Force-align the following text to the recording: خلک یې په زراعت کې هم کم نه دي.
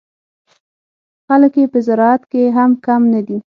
خلک 1.25 1.53
یې 1.59 1.65
په 1.73 1.79
زراعت 1.87 2.21
کې 2.31 2.41
هم 2.57 2.71
کم 2.85 3.01
نه 3.13 3.21
دي. 3.27 3.37